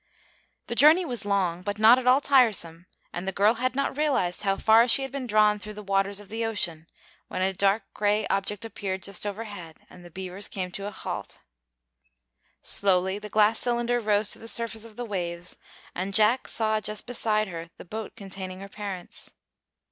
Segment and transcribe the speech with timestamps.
[0.65, 4.41] The journey was long, but not at all tiresome, and the girl had not realized
[4.41, 6.87] how far she had been drawn through the waters of the ocean
[7.27, 11.37] when a dark gray object appeared just overhead, and the beavers came to a halt.
[12.61, 15.55] Slowly the glass cylinder rose to the surface of the waves,
[15.93, 19.29] and Jac saw just beside her the boat containing her parents.